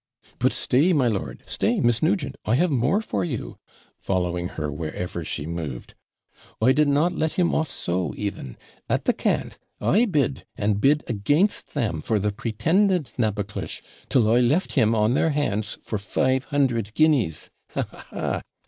'But 0.39 0.51
stay, 0.51 0.93
my 0.93 1.05
lord 1.07 1.43
stay, 1.45 1.79
Miss 1.79 2.01
Nugent 2.01 2.35
I 2.43 2.55
have 2.55 2.71
more 2.71 3.03
for 3.03 3.23
you,' 3.23 3.59
following 3.99 4.47
her 4.57 4.71
wherever 4.71 5.23
she 5.23 5.45
moved. 5.45 5.93
'I 6.59 6.71
did 6.71 6.87
not 6.87 7.13
let 7.13 7.33
him 7.33 7.53
off 7.53 7.69
so, 7.69 8.11
even. 8.17 8.57
At 8.89 9.05
the 9.05 9.13
cant, 9.13 9.59
I 9.79 10.05
bid 10.05 10.43
and 10.57 10.81
bid 10.81 11.03
against 11.07 11.75
them 11.75 12.01
for 12.01 12.17
the 12.17 12.31
pretended 12.31 13.11
Naboclish, 13.19 13.83
till 14.09 14.27
I, 14.27 14.39
left 14.39 14.71
him 14.71 14.95
on 14.95 15.13
their 15.13 15.29
hands 15.29 15.77
for 15.83 15.99
500 15.99 16.95
guineas. 16.95 17.51
Ha! 17.75 17.83
ha! 18.09 18.41